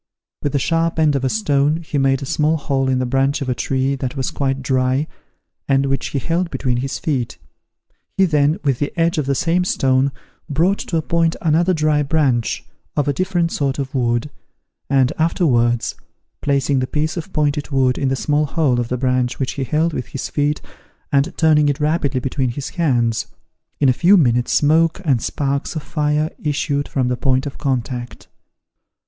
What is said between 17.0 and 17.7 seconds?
of pointed